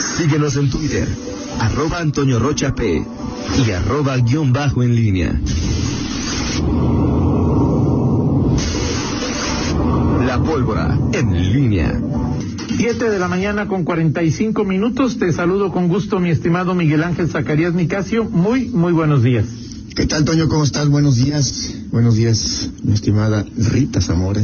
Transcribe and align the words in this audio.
Síguenos 0.00 0.56
en 0.56 0.70
Twitter, 0.70 1.08
arroba 1.58 1.98
Antonio 1.98 2.38
Rocha 2.38 2.74
P 2.74 3.04
y 3.66 3.70
arroba 3.70 4.16
guion 4.18 4.52
bajo 4.52 4.82
en 4.82 4.94
línea. 4.94 5.40
La 10.26 10.42
pólvora 10.42 10.98
en 11.12 11.52
línea. 11.52 12.00
Siete 12.76 13.10
de 13.10 13.18
la 13.18 13.28
mañana 13.28 13.68
con 13.68 13.84
45 13.84 14.64
minutos. 14.64 15.18
Te 15.18 15.32
saludo 15.32 15.72
con 15.72 15.88
gusto, 15.88 16.18
mi 16.18 16.30
estimado 16.30 16.74
Miguel 16.74 17.02
Ángel 17.02 17.28
Zacarías 17.28 17.74
Nicasio. 17.74 18.24
Muy, 18.24 18.68
muy 18.68 18.92
buenos 18.92 19.22
días. 19.22 19.46
¿Qué 19.94 20.06
tal, 20.06 20.24
Toño? 20.24 20.48
¿Cómo 20.48 20.64
estás? 20.64 20.88
Buenos 20.88 21.16
días. 21.16 21.74
Buenos 21.90 22.14
días, 22.14 22.70
mi 22.84 22.94
estimada 22.94 23.44
Rita 23.56 24.00
Zamora. 24.00 24.40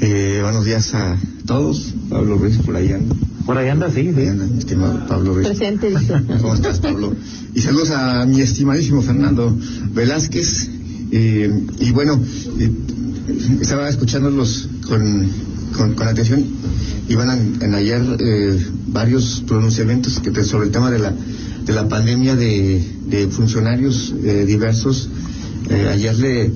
Eh, 0.00 0.38
buenos 0.42 0.64
días 0.64 0.94
a 0.94 1.18
todos. 1.46 1.92
Pablo 2.08 2.36
Ruiz, 2.36 2.58
por 2.58 2.76
ahí 2.76 2.92
anda. 2.92 3.16
Por 3.46 3.58
ahí 3.58 3.68
anda, 3.68 3.90
sí, 3.90 4.02
Por 4.04 4.18
ahí 4.18 4.24
sí. 4.24 4.30
anda, 4.30 4.46
mi 4.46 4.58
estimado 4.58 5.06
Pablo. 5.06 5.34
Presente, 5.34 5.90
dice. 5.90 6.14
¿Cómo 6.40 6.54
estás, 6.54 6.78
Pablo? 6.80 7.14
Y 7.54 7.60
saludos 7.60 7.90
a 7.90 8.24
mi 8.26 8.40
estimadísimo 8.40 9.02
Fernando 9.02 9.56
Velázquez. 9.92 10.68
Eh, 11.12 11.50
y 11.80 11.90
bueno, 11.90 12.20
eh, 12.58 12.70
estaba 13.60 13.88
escuchándolos 13.88 14.68
con, 14.86 15.26
con, 15.76 15.94
con 15.94 16.06
atención. 16.08 16.44
Iban 17.08 17.30
en, 17.30 17.62
en 17.62 17.74
ayer 17.74 18.00
eh, 18.20 18.66
varios 18.88 19.42
pronunciamientos 19.46 20.20
que 20.20 20.30
te- 20.30 20.44
sobre 20.44 20.66
el 20.66 20.72
tema 20.72 20.90
de 20.92 20.98
la, 21.00 21.12
de 21.64 21.72
la 21.72 21.88
pandemia 21.88 22.36
de, 22.36 22.84
de 23.08 23.26
funcionarios 23.28 24.14
eh, 24.22 24.44
diversos. 24.46 25.08
Eh, 25.68 25.88
ayer 25.92 26.16
le, 26.18 26.50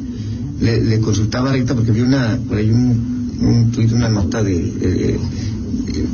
le, 0.61 0.85
le 0.85 1.01
consultaba 1.01 1.51
a 1.51 1.55
Rita 1.55 1.75
porque 1.75 1.91
vi 1.91 2.03
una, 2.03 2.39
por 2.49 2.59
ahí 2.59 2.71
un, 2.71 3.37
un 3.41 3.71
tuit, 3.73 3.91
una 3.93 4.09
nota 4.09 4.43
de 4.45 5.19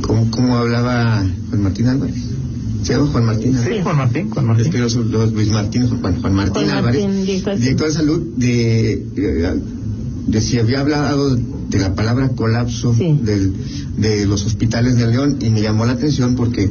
cómo, 0.03 0.31
cómo 0.31 0.57
hablaba 0.57 1.25
Juan 1.51 1.63
Martín 1.63 1.87
Álvarez. 1.89 2.17
¿Se 2.83 2.95
llama 2.95 3.07
Juan 3.09 3.27
Martín 3.27 3.57
Álvarez? 3.57 3.77
Sí, 3.79 3.83
Juan 3.83 3.97
Martín, 3.97 4.31
Juan 4.31 4.47
Martín. 4.47 4.73
que 4.73 4.79
los, 4.79 4.95
los 4.97 5.33
Luis 5.33 5.49
Martín, 5.49 5.89
Juan, 5.89 6.21
Juan 6.21 6.35
Martín 6.35 6.65
Juan 6.65 6.71
Álvarez, 6.79 7.05
Martín, 7.05 7.25
director 7.27 7.55
de 7.55 7.61
director 7.61 7.87
de 7.89 7.93
salud, 7.93 8.21
de, 8.37 9.07
de 10.27 10.41
si 10.41 10.59
había 10.59 10.81
hablado 10.81 11.37
de 11.37 11.79
la 11.79 11.95
palabra 11.95 12.31
colapso 12.31 12.95
Sí. 12.95 13.19
del, 13.23 13.53
de 13.99 14.27
los 14.27 14.45
hospitales 14.47 14.97
de 14.97 15.07
León 15.09 15.37
y 15.41 15.51
me 15.51 15.61
llamó 15.63 15.85
la 15.87 15.93
atención 15.93 16.35
porque 16.35 16.69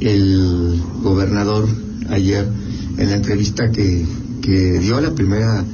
el 0.00 0.80
gobernador 1.02 1.68
ayer 2.10 2.46
en 2.98 3.08
la 3.10 3.16
entrevista 3.16 3.70
que, 3.70 4.04
que 4.42 4.78
dio 4.80 5.00
la 5.00 5.14
primera 5.14 5.64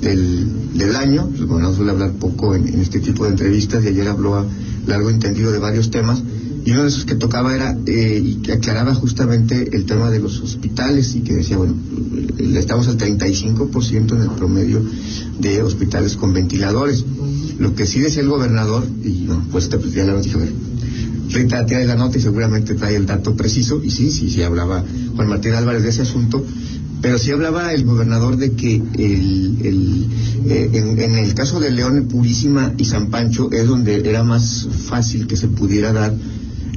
del, 0.00 0.48
del 0.74 0.96
año, 0.96 1.30
el 1.38 1.46
gobernador 1.46 1.76
suele 1.76 1.92
hablar 1.92 2.12
poco 2.12 2.54
en, 2.54 2.66
en 2.66 2.80
este 2.80 2.98
tipo 3.00 3.24
de 3.24 3.30
entrevistas 3.30 3.84
y 3.84 3.88
ayer 3.88 4.08
habló 4.08 4.36
a 4.36 4.46
largo 4.86 5.10
entendido 5.10 5.52
de 5.52 5.58
varios 5.58 5.90
temas 5.90 6.22
y 6.64 6.70
uno 6.70 6.82
de 6.82 6.88
esos 6.88 7.04
que 7.04 7.14
tocaba 7.14 7.54
era 7.54 7.76
eh, 7.86 8.22
y 8.24 8.34
que 8.36 8.52
aclaraba 8.52 8.94
justamente 8.94 9.76
el 9.76 9.84
tema 9.84 10.10
de 10.10 10.18
los 10.18 10.40
hospitales 10.40 11.14
y 11.14 11.20
que 11.20 11.34
decía, 11.34 11.58
bueno, 11.58 11.74
estamos 12.56 12.88
al 12.88 12.96
35% 12.96 14.16
en 14.16 14.22
el 14.22 14.30
promedio 14.30 14.82
de 15.40 15.62
hospitales 15.62 16.16
con 16.16 16.32
ventiladores. 16.32 17.04
Lo 17.58 17.74
que 17.74 17.84
sí 17.84 18.00
decía 18.00 18.22
el 18.22 18.28
gobernador, 18.28 18.86
y 19.04 19.26
bueno, 19.26 19.46
pues 19.52 19.68
te 19.68 19.78
ya 19.90 20.04
la 20.04 20.18
dije, 20.18 20.36
a 20.36 20.38
ver, 20.38 20.52
Rita 21.28 21.66
trae 21.66 21.84
la 21.84 21.96
nota 21.96 22.16
y 22.16 22.22
seguramente 22.22 22.74
trae 22.74 22.96
el 22.96 23.04
dato 23.04 23.36
preciso, 23.36 23.82
y 23.84 23.90
sí, 23.90 24.10
sí, 24.10 24.30
sí 24.30 24.42
hablaba 24.42 24.82
Juan 25.16 25.28
Martín 25.28 25.52
Álvarez 25.52 25.82
de 25.82 25.90
ese 25.90 26.02
asunto, 26.02 26.44
pero 27.02 27.18
sí 27.18 27.30
hablaba 27.30 27.74
el 27.74 27.84
gobernador 27.84 28.38
de 28.38 28.52
que 28.52 28.76
el, 28.76 29.58
el, 29.62 30.06
eh, 30.46 30.70
en, 30.72 30.98
en 30.98 31.14
el 31.16 31.34
caso 31.34 31.60
de 31.60 31.70
León 31.70 32.08
Purísima 32.08 32.72
y 32.78 32.86
San 32.86 33.10
Pancho 33.10 33.50
es 33.52 33.66
donde 33.66 34.08
era 34.08 34.24
más 34.24 34.66
fácil 34.86 35.26
que 35.26 35.36
se 35.36 35.48
pudiera 35.48 35.92
dar 35.92 36.14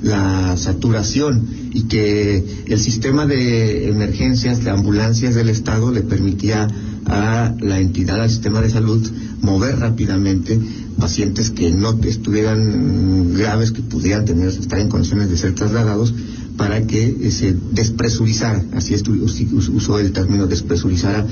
la 0.01 0.55
saturación 0.57 1.47
y 1.73 1.83
que 1.83 2.43
el 2.67 2.79
sistema 2.79 3.25
de 3.25 3.89
emergencias, 3.89 4.63
de 4.63 4.69
ambulancias 4.69 5.35
del 5.35 5.49
Estado 5.49 5.91
le 5.91 6.01
permitía 6.01 6.67
a 7.05 7.53
la 7.59 7.79
entidad, 7.79 8.21
al 8.21 8.29
sistema 8.29 8.61
de 8.61 8.69
salud, 8.69 9.05
mover 9.41 9.79
rápidamente 9.79 10.59
pacientes 10.99 11.51
que 11.51 11.71
no 11.71 11.97
estuvieran 12.03 13.33
graves, 13.33 13.71
que 13.71 13.81
pudieran 13.81 14.25
tener, 14.25 14.47
estar 14.49 14.79
en 14.79 14.89
condiciones 14.89 15.29
de 15.29 15.37
ser 15.37 15.53
trasladados 15.55 16.13
para 16.57 16.85
que 16.87 17.05
eh, 17.21 17.31
se 17.31 17.55
despresurizara, 17.71 18.63
así 18.73 18.95
us- 18.95 19.69
usó 19.69 19.99
el 19.99 20.11
término 20.11 20.47
despresurizara 20.47 21.25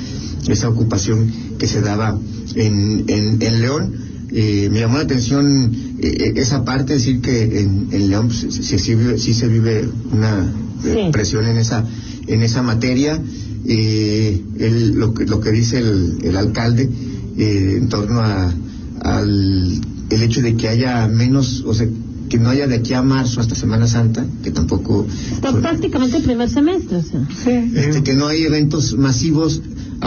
esa 0.48 0.70
ocupación 0.70 1.32
que 1.58 1.68
se 1.68 1.82
daba 1.82 2.18
en, 2.56 3.06
en, 3.08 3.42
en 3.42 3.62
León. 3.62 3.94
Eh, 4.32 4.70
me 4.72 4.80
llamó 4.82 4.98
la 4.98 5.04
atención 5.04 5.72
esa 6.10 6.64
parte, 6.66 6.94
decir 6.94 7.22
que 7.22 7.60
en, 7.62 7.88
en 7.92 8.10
León 8.10 8.28
pues, 8.28 8.54
sí, 8.54 8.64
sí, 8.64 8.78
sí 8.80 8.96
vive, 8.96 9.18
sí 9.18 9.34
se 9.34 9.48
vive 9.48 9.88
una 10.12 10.42
eh, 10.86 11.06
Sí. 11.06 11.12
presión 11.12 11.46
en 11.46 11.58
esa, 11.58 11.84
en 12.28 12.42
esa 12.44 12.62
materia. 12.62 13.22
Eh, 13.68 14.44
el- 14.60 14.94
lo, 14.96 15.14
que, 15.14 15.26
lo 15.26 15.40
que 15.42 15.52
dice 15.52 15.80
el, 15.80 16.20
el 16.24 16.38
alcalde 16.38 16.88
eh, 17.38 17.78
en 17.80 17.90
torno 17.90 18.22
a, 18.22 18.54
al 19.02 19.82
el 20.12 20.22
hecho 20.24 20.42
de 20.42 20.56
que 20.56 20.68
haya 20.68 21.08
menos, 21.08 21.64
o 21.66 21.74
sea, 21.74 21.88
que 22.30 22.38
no 22.38 22.50
haya 22.50 22.68
de 22.68 22.76
aquí 22.76 22.94
a 22.94 23.02
marzo 23.02 23.40
hasta 23.42 23.56
Semana 23.56 23.88
Santa, 23.88 24.26
que 24.44 24.52
tampoco... 24.52 25.08
Está 25.34 25.52
son- 25.52 25.62
prácticamente 25.62 26.18
el 26.18 26.24
primer 26.24 26.50
semestre, 26.50 26.98
o 26.98 27.02
sea. 27.04 27.28
Sí, 27.44 27.50
este, 27.76 27.98
eh, 28.00 28.04
que 28.04 28.14
no 28.14 28.28
hay 28.28 28.44
eventos 28.44 28.96
masivos. 28.98 29.62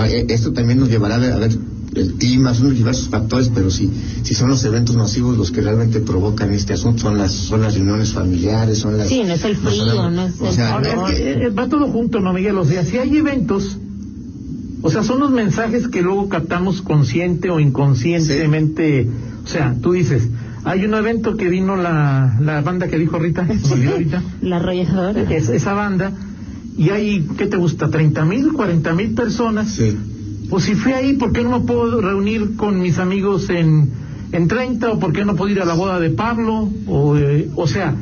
Eh, 0.07 0.27
Esto 0.29 0.53
también 0.53 0.79
nos 0.79 0.89
llevará 0.89 1.17
a 1.17 1.19
ver, 1.19 1.33
a 1.33 1.39
ver 1.39 1.59
el 1.95 2.15
clima, 2.15 2.55
son 2.55 2.75
diversos 2.75 3.09
factores, 3.09 3.51
pero 3.55 3.71
si, 3.71 3.91
si 4.23 4.35
son 4.35 4.51
los 4.51 4.65
eventos 4.65 4.95
masivos 4.97 5.37
los 5.39 5.51
que 5.51 5.61
realmente 5.63 6.01
provocan 6.01 6.53
este 6.53 6.75
asunto, 6.75 7.03
son 7.03 7.19
las, 7.19 7.33
son 7.33 7.63
las 7.63 7.75
reuniones 7.75 8.13
familiares, 8.13 8.79
son 8.79 8.99
las... 8.99 9.09
Sí, 9.09 9.23
no 9.25 9.33
es 9.35 9.45
el 9.45 9.57
frío, 9.57 10.11
no 10.11 10.27
es 10.27 10.41
o 10.41 10.47
el 10.49 10.53
sea, 10.55 10.81
calor. 10.81 11.11
es 11.11 11.17
que, 11.19 11.33
eh, 11.47 11.51
va 11.51 11.69
todo 11.69 11.89
junto, 11.89 12.21
¿no, 12.21 12.33
Miguel? 12.33 12.57
O 12.59 12.65
sea, 12.65 12.85
si 12.85 12.99
hay 12.99 13.17
eventos, 13.17 13.79
o 14.83 14.91
sea, 14.91 15.03
son 15.03 15.19
los 15.21 15.31
mensajes 15.31 15.89
que 15.89 16.03
luego 16.03 16.29
captamos 16.29 16.83
consciente 16.83 17.51
o 17.51 17.59
inconscientemente. 17.59 19.09
O 19.45 19.49
sea, 19.49 19.75
tú 19.81 19.93
dices, 19.93 20.29
hay 20.65 20.85
un 20.85 20.95
evento 20.95 21.37
que 21.37 21.49
vino 21.49 21.77
la, 21.77 22.37
la 22.41 22.61
banda 22.61 22.89
que 22.89 22.99
dijo 22.99 23.19
Rita, 23.19 23.47
ahorita, 23.93 24.23
La 24.43 24.57
arrolladora. 24.57 25.23
es- 25.35 25.49
esa 25.49 25.73
banda, 25.73 26.13
y 26.77 26.91
hay, 26.91 27.27
¿qué 27.37 27.47
te 27.47 27.57
gusta? 27.57 27.89
¿30 27.91 28.25
mil, 28.27 28.53
40 28.53 28.95
mil 28.95 29.15
personas? 29.15 29.71
Sí. 29.73 29.97
Pues 30.49 30.65
si 30.65 30.75
fui 30.75 30.93
ahí, 30.93 31.15
¿por 31.15 31.33
qué 31.33 31.43
no 31.43 31.61
me 31.61 31.67
puedo 31.67 32.01
reunir 32.01 32.57
con 32.57 32.81
mis 32.81 32.99
amigos 32.99 33.51
en, 33.51 33.91
en 34.33 34.49
30? 34.49 34.93
¿O 34.93 34.99
por 34.99 35.13
qué 35.13 35.25
no 35.25 35.37
puedo 35.37 35.51
ir 35.51 35.61
a 35.61 35.65
la 35.65 35.75
boda 35.75 36.01
de 36.01 36.11
Pablo? 36.11 36.69
O, 36.87 37.17
eh, 37.17 37.51
o 37.55 37.67
sea, 37.67 37.95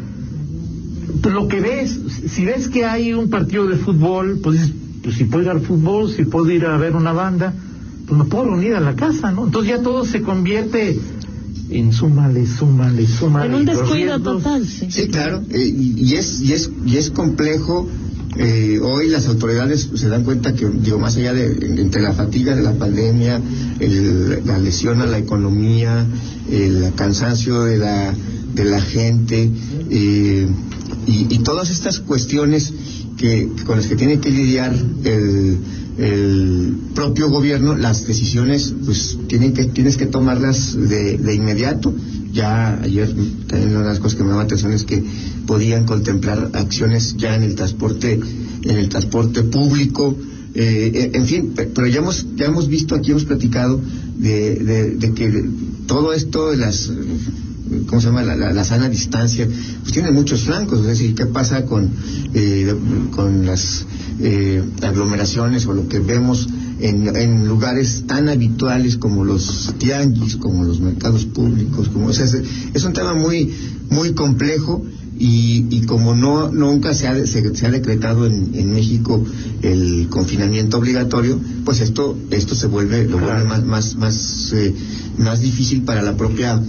lo 1.30 1.48
que 1.48 1.60
ves, 1.60 1.98
si 2.28 2.44
ves 2.44 2.68
que 2.68 2.84
hay 2.84 3.12
un 3.12 3.30
partido 3.30 3.66
de 3.66 3.76
fútbol, 3.76 4.40
pues 4.42 4.60
dices, 4.60 4.74
pues 5.02 5.16
si 5.16 5.24
puedo 5.24 5.44
ir 5.44 5.50
al 5.50 5.60
fútbol, 5.60 6.10
si 6.10 6.24
puedo 6.24 6.50
ir 6.50 6.64
a 6.66 6.76
ver 6.76 6.94
una 6.94 7.12
banda, 7.12 7.52
pues 8.06 8.18
me 8.18 8.24
puedo 8.26 8.44
reunir 8.44 8.74
a 8.74 8.80
la 8.80 8.94
casa, 8.94 9.32
¿no? 9.32 9.46
Entonces 9.46 9.76
ya 9.76 9.82
todo 9.82 10.04
se 10.04 10.22
convierte 10.22 10.98
en 11.70 11.92
súmale, 11.92 12.46
súmale, 12.46 13.06
súmale. 13.06 13.46
En 13.46 13.54
un 13.54 13.64
descuido 13.64 14.20
total, 14.20 14.66
sí. 14.66 14.86
Sí, 14.90 15.08
claro, 15.08 15.42
eh, 15.50 15.64
y 15.68 16.14
es 16.14 16.40
y 16.40 16.52
es 16.52 16.70
y 16.84 16.96
es 16.96 17.10
complejo. 17.10 17.88
Eh, 18.38 18.78
hoy 18.82 19.08
las 19.08 19.26
autoridades 19.26 19.88
se 19.94 20.08
dan 20.08 20.24
cuenta 20.24 20.54
que, 20.54 20.66
digo, 20.68 20.98
más 20.98 21.16
allá 21.16 21.32
de 21.32 21.46
entre 21.80 22.02
la 22.02 22.12
fatiga 22.12 22.54
de 22.54 22.62
la 22.62 22.74
pandemia, 22.74 23.40
el- 23.80 24.42
la 24.44 24.58
lesión 24.58 25.00
a 25.00 25.06
la 25.06 25.18
economía, 25.18 26.06
el 26.50 26.92
cansancio 26.96 27.62
de 27.64 27.78
la 27.78 28.14
de 28.54 28.64
la 28.64 28.80
gente 28.80 29.50
eh, 29.90 30.48
y, 31.06 31.26
y 31.34 31.38
todas 31.40 31.68
estas 31.70 32.00
cuestiones 32.00 32.72
que 33.18 33.48
con 33.66 33.76
las 33.76 33.86
que 33.86 33.96
tiene 33.96 34.18
que 34.18 34.30
lidiar 34.30 34.74
el, 35.04 35.58
el 35.98 36.76
propio 36.94 37.28
gobierno, 37.30 37.74
las 37.74 38.06
decisiones, 38.06 38.74
pues 38.84 39.18
tienen 39.28 39.52
que 39.52 39.64
tienes 39.66 39.96
que 39.96 40.06
tomarlas 40.06 40.74
de, 40.74 41.18
de 41.18 41.34
inmediato. 41.34 41.94
Ya 42.40 42.52
ayer 42.88 43.08
también 43.48 43.70
una 43.70 43.80
de 43.86 43.90
las 43.94 43.98
cosas 43.98 44.14
que 44.16 44.22
me 44.24 44.28
llama 44.30 44.42
la 44.42 44.46
atención 44.50 44.72
es 44.72 44.84
que 44.84 45.02
podían 45.46 45.84
contemplar 45.86 46.50
acciones 46.54 47.14
ya 47.16 47.34
en 47.34 47.42
el 47.48 47.54
transporte, 47.54 48.10
en 48.70 48.76
el 48.82 48.88
transporte 48.88 49.42
público, 49.56 50.14
eh, 50.54 51.10
en 51.14 51.24
fin, 51.30 51.42
pe- 51.56 51.70
pero 51.74 51.86
ya 51.86 51.98
hemos 52.02 52.16
ya 52.36 52.46
hemos 52.46 52.66
visto 52.68 52.94
aquí 52.94 53.10
hemos 53.12 53.24
platicado 53.24 53.80
de, 54.26 54.54
de, 54.68 54.78
de 55.02 55.08
que 55.14 55.26
todo 55.86 56.12
esto 56.12 56.50
de 56.50 56.56
las 56.64 56.90
¿cómo 57.88 58.00
se 58.00 58.06
llama? 58.08 58.22
La, 58.22 58.36
la- 58.36 58.52
la 58.52 58.64
sana 58.64 58.88
distancia, 58.88 59.48
pues 59.82 59.92
tiene 59.92 60.10
muchos 60.12 60.42
flancos, 60.42 60.80
es 60.80 60.86
decir, 60.86 61.14
¿qué 61.14 61.26
pasa 61.26 61.64
con, 61.64 61.90
eh, 62.34 62.74
con 63.16 63.44
las 63.46 63.84
eh, 64.20 64.62
aglomeraciones 64.82 65.66
o 65.66 65.72
lo 65.72 65.88
que 65.88 65.98
vemos 66.00 66.48
en, 66.80 67.14
en 67.16 67.48
lugares 67.48 68.04
tan 68.06 68.28
habituales 68.28 68.96
como 68.96 69.24
los 69.24 69.74
tianguis, 69.78 70.36
como 70.36 70.64
los 70.64 70.80
mercados 70.80 71.24
públicos? 71.24 71.88
Como, 71.88 72.08
o 72.08 72.12
sea, 72.12 72.24
es, 72.24 72.36
es 72.74 72.84
un 72.84 72.92
tema 72.92 73.14
muy, 73.14 73.52
muy 73.90 74.12
complejo 74.12 74.84
y, 75.18 75.66
y 75.70 75.86
como 75.86 76.14
no 76.14 76.50
nunca 76.50 76.92
se 76.92 77.08
ha, 77.08 77.26
se, 77.26 77.54
se 77.54 77.66
ha 77.66 77.70
decretado 77.70 78.26
en, 78.26 78.50
en 78.54 78.72
México 78.72 79.24
el 79.62 80.08
confinamiento 80.10 80.78
obligatorio, 80.78 81.40
pues 81.64 81.80
esto 81.80 82.16
esto 82.30 82.54
se 82.54 82.66
vuelve 82.66 83.06
lo 83.06 83.18
vuelve 83.18 83.44
más 83.44 83.64
más 83.64 83.96
más 83.96 84.52
eh, 84.52 84.74
más 85.18 85.40
difícil 85.40 85.82
para 85.82 86.02
la 86.02 86.16
propia 86.16 86.62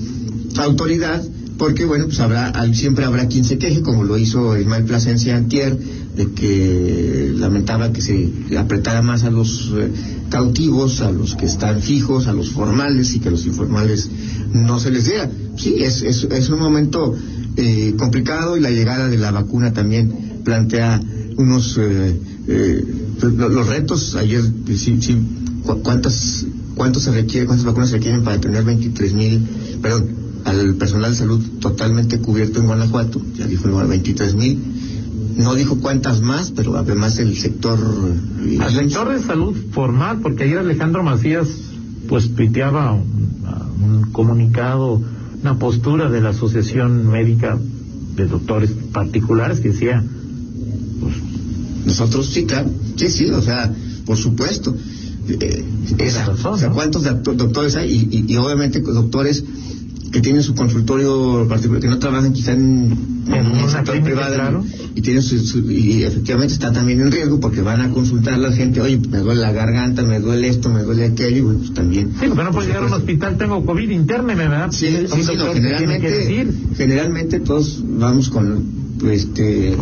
autoridad 0.58 1.22
porque 1.58 1.86
bueno, 1.86 2.06
pues 2.06 2.20
habrá, 2.20 2.54
siempre 2.74 3.06
habrá 3.06 3.28
quien 3.28 3.44
se 3.44 3.58
queje, 3.58 3.82
como 3.82 4.04
lo 4.04 4.18
hizo 4.18 4.58
Ismael 4.58 4.84
Plasencia 4.86 5.36
Antier, 5.36 5.78
de 6.16 6.32
que 6.34 7.32
lamentaba 7.36 7.92
que 7.94 8.02
se 8.02 8.32
apretara 8.58 9.02
más 9.02 9.24
a 9.24 9.30
los 9.30 9.72
eh, 9.78 9.92
cautivos, 10.30 11.02
a 11.02 11.12
los 11.12 11.36
que 11.36 11.46
están 11.46 11.82
fijos, 11.82 12.28
a 12.28 12.34
los 12.34 12.50
formales 12.52 13.14
y 13.16 13.20
que 13.20 13.30
a 13.30 13.32
los 13.32 13.46
informales 13.46 14.10
no 14.54 14.80
se 14.80 14.92
les 14.92 15.06
diera. 15.06 15.30
Sí, 15.58 15.76
es, 15.80 16.02
es, 16.04 16.50
un 16.50 16.60
momento 16.60 17.16
eh, 17.56 17.94
complicado 17.98 18.58
y 18.58 18.62
la 18.62 18.70
llegada 18.72 19.10
de 19.10 19.18
la 19.18 19.32
vacuna 19.32 19.74
también 19.74 20.42
plantea 20.44 21.02
unos 21.38 21.78
eh, 21.80 22.20
eh, 22.48 22.84
lo- 23.22 23.50
los 23.50 23.68
retos. 23.68 24.16
Ayer, 24.16 24.42
sí, 24.76 24.98
sí, 25.02 25.18
cu- 25.64 25.82
¿cuántas, 25.84 26.46
cuántos 26.76 27.04
se 27.04 27.12
requiere, 27.12 27.46
cuántas 27.46 27.66
vacunas 27.66 27.90
se 27.90 27.98
requieren 27.98 28.24
para 28.24 28.40
tener 28.40 28.64
23 28.64 29.14
mil, 29.14 29.42
perdón, 29.82 30.27
al 30.46 30.76
personal 30.76 31.12
de 31.12 31.18
salud 31.18 31.42
totalmente 31.60 32.20
cubierto 32.20 32.60
en 32.60 32.68
Guanajuato? 32.68 33.22
Ya 33.36 33.48
dijo 33.48 33.68
23 33.88 34.36
mil. 34.36 34.60
No 35.38 35.54
dijo 35.54 35.80
cuántas 35.80 36.22
más, 36.22 36.52
pero 36.52 36.78
además 36.78 37.20
el 37.20 37.38
sector. 37.38 37.78
eh, 38.46 38.58
Al 38.60 38.74
sector 38.74 39.10
de 39.10 39.22
salud 39.22 39.56
formal, 39.72 40.20
porque 40.22 40.46
ayer 40.46 40.58
Alejandro 40.60 41.04
Macías 41.04 41.48
pues 42.08 42.34
tuiteaba 42.36 42.94
un, 42.94 43.04
un 43.84 44.02
comunicado, 44.12 45.02
una 45.42 45.60
postura 45.60 46.10
de 46.10 46.22
la 46.22 46.30
Asociación 46.30 47.08
Médica 47.10 47.58
de 48.16 48.26
Doctores 48.26 48.72
Particulares 48.92 49.60
que 49.60 49.70
decía, 49.70 50.04
Nosotros 51.86 52.28
sí, 52.34 52.46
claro. 52.46 52.70
Sí, 52.96 53.10
sí, 53.10 53.30
o 53.30 53.42
sea, 53.42 53.72
por 54.06 54.18
supuesto. 54.18 54.76
Eh, 55.30 55.64
esa- 56.00 56.26
razón, 56.26 56.54
o 56.54 56.58
sea, 56.58 56.70
¿no? 56.70 56.76
¿cuántos 56.76 57.04
docto- 57.04 57.34
doctores 57.34 57.76
hay? 57.76 57.92
Y, 58.12 58.18
y- 58.18 58.34
y 58.34 58.38
obviamente 58.38 58.80
doctores 58.82 59.44
que 60.12 60.22
tienen 60.22 60.42
su 60.44 60.56
consultorio 60.56 61.46
particular, 61.50 61.82
que 61.82 61.88
no 61.88 62.00
trabajan 62.00 62.32
quizá 62.34 62.54
en, 62.54 62.96
En 63.28 63.48
una 63.52 63.68
sector 63.70 64.02
privado 64.02 64.34
claro. 64.36 64.64
y 64.96 65.02
tienen 65.02 65.22
su, 65.22 65.38
su- 65.40 65.70
y 65.70 66.04
efectivamente 66.04 66.54
están 66.54 66.74
también 66.74 67.02
en 67.02 67.12
riesgo 67.12 67.40
porque 67.40 67.62
van 67.62 67.82
a 67.82 67.92
consultar 67.92 68.36
a 68.36 68.38
la 68.38 68.52
gente, 68.54 68.80
oye, 68.80 68.98
me 69.10 69.18
duele 69.20 69.42
la 69.42 69.52
garganta, 69.52 70.04
me 70.04 70.20
duele 70.20 70.48
esto, 70.48 70.70
me 70.70 70.82
duele 70.84 71.06
aquello, 71.06 71.38
y 71.38 71.42
bueno, 71.42 71.60
pues 71.60 71.74
también. 71.74 72.12
sí, 72.20 72.28
porque 72.28 72.44
no 72.44 72.52
puedo 72.52 72.66
llegar 72.68 72.84
a 72.84 72.86
un 72.86 72.90
supuesto. 72.92 73.06
hospital, 73.12 73.38
tengo 73.38 73.66
COVID, 73.66 73.90
interneme, 73.90 74.36
¿verdad? 74.48 74.72
Sí, 74.72 74.88
Un 74.88 75.08
sí, 75.10 75.24
sí, 75.24 75.36
no, 75.36 75.52
que 75.52 75.62
generalmente, 75.62 76.48
generalmente 76.78 77.40
todos 77.42 77.84
vamos 77.86 78.30
con, 78.30 78.64
este, 79.12 79.76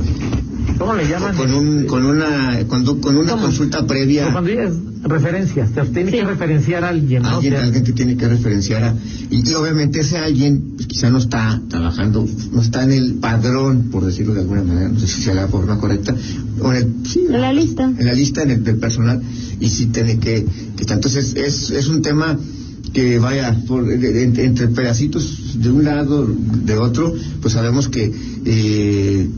¿cómo 0.77 0.93
le 0.95 1.07
llaman? 1.07 1.35
con 1.35 1.53
un, 1.53 1.85
con 1.85 2.05
una, 2.05 2.59
con, 2.67 2.99
con 2.99 3.17
una 3.17 3.31
¿Cómo? 3.31 3.43
consulta 3.43 3.85
previa. 3.85 4.27
O 4.27 4.31
Cuando 4.31 4.49
digas 4.49 4.73
referencias, 5.03 5.71
te 5.71 5.81
tiene 5.83 6.11
Sí. 6.11 6.17
que 6.17 6.23
referenciar 6.25 6.83
a 6.83 6.89
alguien, 6.89 7.21
¿no? 7.23 7.29
O 7.29 7.35
Alguien, 7.35 7.53
sea, 7.53 7.63
alguien 7.63 7.83
que 7.83 7.93
tiene 7.93 8.17
que 8.17 8.27
referenciar 8.27 8.83
a, 8.83 8.95
y, 9.29 9.47
y 9.49 9.53
obviamente 9.53 9.99
ese 10.01 10.17
alguien 10.17 10.73
pues, 10.75 10.87
quizá 10.87 11.09
no 11.09 11.19
está 11.19 11.61
trabajando, 11.69 12.27
no 12.51 12.61
está 12.61 12.83
en 12.83 12.91
el 12.91 13.13
padrón, 13.15 13.89
por 13.91 14.05
decirlo 14.05 14.33
de 14.33 14.41
alguna 14.41 14.63
manera, 14.63 14.89
no 14.89 14.99
sé 14.99 15.07
si 15.07 15.21
sea 15.21 15.33
la 15.35 15.47
forma 15.47 15.77
correcta, 15.79 16.15
o 16.61 16.71
en 16.73 16.77
el, 16.77 16.93
sí, 17.07 17.21
En 17.29 17.41
la 17.41 17.53
lista. 17.53 17.83
en 17.83 18.05
la 18.05 18.13
lista 18.13 18.43
en 18.43 18.51
el, 18.51 18.63
del 18.63 18.77
personal, 18.77 19.21
y 19.59 19.69
sí 19.69 19.85
tiene 19.87 20.17
que, 20.19 20.45
que 20.75 20.81
estar. 20.81 20.97
entonces 20.97 21.35
es, 21.35 21.69
es 21.69 21.87
un 21.87 22.01
tema 22.01 22.37
que 22.93 23.19
vaya 23.19 23.55
por, 23.67 23.85
de- 23.85 23.97
de- 23.97 24.23
entre, 24.23 24.45
entre 24.45 24.67
pedacitos 24.69 25.61
de 25.61 25.69
un 25.69 25.83
lado, 25.83 26.27
de 26.27 26.77
otro, 26.77 27.13
pues 27.41 27.53
sabemos 27.53 27.89
que 27.89 28.11
eh, 28.45 29.29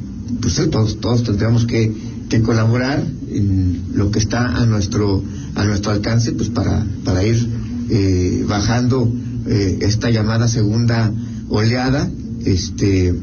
pues 0.42 0.56
todos, 0.70 1.00
todos 1.00 1.24
tendríamos 1.24 1.66
que, 1.66 1.92
que 2.30 2.42
colaborar 2.42 3.04
en 3.30 3.84
lo 3.94 4.12
que 4.12 4.20
está 4.20 4.46
a 4.62 4.66
nuestro 4.66 5.24
a 5.56 5.66
nuestro 5.66 5.92
alcance 5.92 6.32
pues 6.34 6.50
para, 6.50 6.86
para 7.04 7.24
ir 7.26 7.48
eh, 7.90 8.46
bajando 8.48 9.12
eh, 9.48 9.80
esta 9.82 10.10
llamada 10.10 10.48
segunda 10.48 11.12
oleada 11.50 12.10
este 12.46 13.14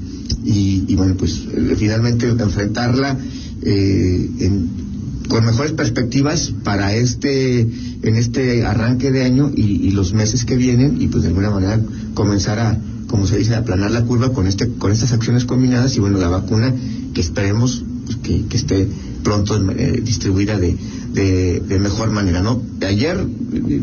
y, 0.45 0.85
y 0.89 0.95
bueno 0.97 1.15
pues 1.17 1.33
eh, 1.55 1.75
finalmente 1.79 2.29
enfrentarla 2.29 3.17
eh, 3.63 4.31
en- 4.41 4.85
con 5.29 5.43
mejores 5.47 5.73
perspectivas 5.73 6.53
para 6.65 6.95
este 6.95 7.61
en 7.61 8.15
este 8.17 8.65
arranque 8.67 9.11
de 9.11 9.23
año 9.25 9.51
y, 9.55 9.63
y 9.87 9.91
los 9.93 10.13
meses 10.13 10.45
que 10.45 10.57
vienen 10.57 11.01
y 11.01 11.07
pues 11.09 11.23
de 11.23 11.29
alguna 11.31 11.51
manera 11.51 11.81
comenzar 12.13 12.59
a 12.59 12.79
como 13.15 13.29
se 13.29 13.39
dice 13.39 13.55
aplanar 13.55 13.93
la 13.93 14.03
curva 14.05 14.33
con 14.33 14.49
este 14.49 14.71
con 14.71 14.91
estas 14.91 15.13
acciones 15.13 15.45
combinadas 15.45 15.95
y 15.97 16.01
bueno 16.01 16.19
la 16.19 16.27
vacuna 16.27 16.75
que 17.15 17.21
esperemos 17.21 17.85
pues, 18.07 18.17
que, 18.25 18.57
esté 18.57 18.89
pronto 19.23 19.55
eh, 19.71 20.01
distribuida 20.05 20.59
de, 20.59 20.77
de, 21.13 21.79
mejor 21.79 22.11
manera 22.11 22.43
no 22.43 22.61
ayer 22.85 23.25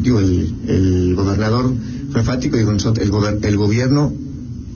digo 0.04 0.20
el, 0.20 0.54
el 0.68 1.16
gobernador 1.16 1.74
fue 2.12 2.20
enfático 2.20 2.58
digo 2.58 2.72
el, 2.72 3.10
gober- 3.10 3.40
el 3.46 3.56
gobierno 3.56 4.12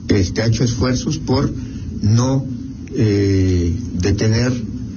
este 0.08 0.40
ha 0.40 0.46
hecho 0.46 0.64
esfuerzos 0.64 1.18
por 1.18 1.52
no 2.00 2.46
eh, 2.94 3.76
detener 4.00 4.52